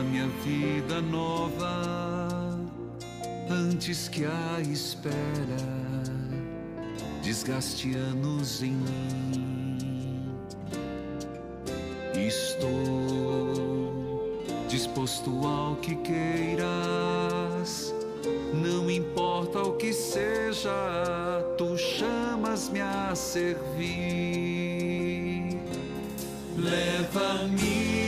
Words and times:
dia 0.00 1.00
nova 1.02 2.58
antes 3.50 4.08
que 4.08 4.24
a 4.24 4.60
espera 4.60 5.14
desgaste 7.22 7.94
anos 7.96 8.62
em 8.62 8.72
mim. 8.72 10.28
Estou 12.14 13.52
disposto 14.68 15.30
ao 15.46 15.76
que 15.76 15.94
queiras, 15.96 16.64
não 18.54 18.90
importa 18.90 19.60
o 19.60 19.76
que 19.76 19.92
seja, 19.92 20.70
tu 21.58 21.76
chamas-me 21.76 22.80
a 22.80 23.14
servir. 23.14 24.00
Leva-me 26.56 27.99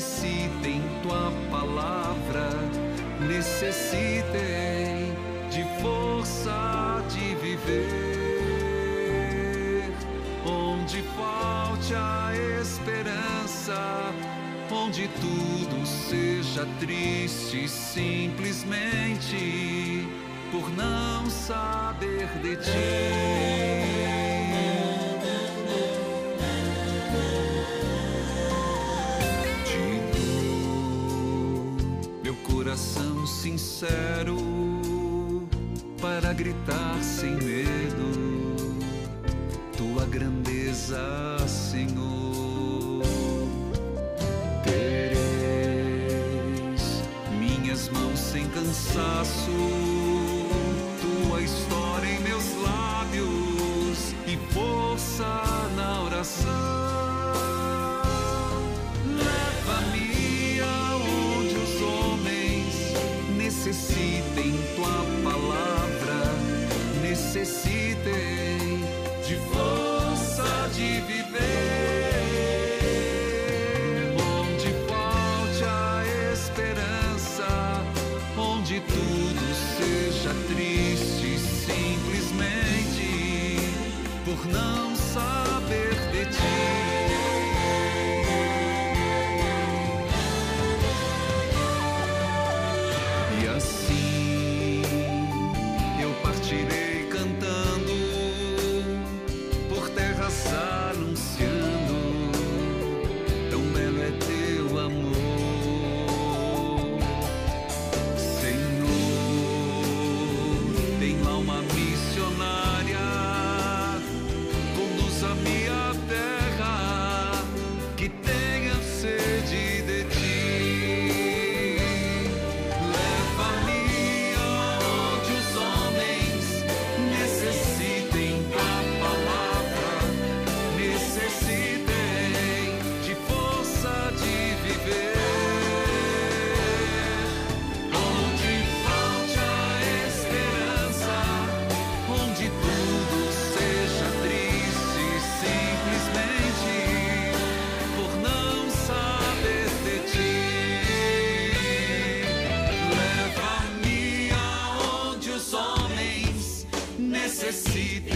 necessitem 0.00 0.80
tua 1.02 1.30
palavra, 1.50 2.48
necessitem 3.20 4.24
de 5.50 5.62
força 5.82 7.04
de 7.10 7.34
viver, 7.34 7.84
onde 10.46 11.02
falte 11.18 11.94
a 11.94 12.32
esperança, 12.62 14.10
onde 14.72 15.06
tudo 15.20 15.84
seja 15.84 16.66
triste 16.78 17.68
simplesmente 17.68 20.08
por 20.50 20.70
não 20.70 21.28
saber 21.28 22.26
de 22.40 22.56
ti. 22.56 24.29
Sincero 34.20 34.36
para 36.00 36.32
gritar 36.32 37.02
sem 37.02 37.34
medo 37.36 38.10
tua 39.76 40.04
grandeza, 40.06 41.36
Senhor. 41.46 43.02
Tereis 44.62 45.22
minhas 47.38 47.88
mãos 47.88 48.18
sem 48.18 48.46
cansaço, 48.48 49.50
necessitem 67.32 68.82
de 69.24 69.36
força 69.52 70.68
de 70.74 71.00
viver. 71.02 71.30
Onde 74.18 74.74
falte 74.88 75.62
a 75.64 76.02
esperança, 76.32 77.84
onde 78.36 78.80
tudo 78.80 79.54
seja 79.78 80.34
triste 80.48 81.38
simplesmente 81.38 83.08
por 84.24 84.44
não 84.46 84.96
saber 84.96 85.59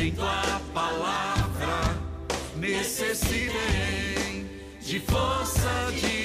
em 0.04 0.10
tua 0.10 0.60
palavra, 0.74 1.98
necessitem 2.56 4.46
de 4.82 5.00
força 5.00 5.90
de 5.92 6.23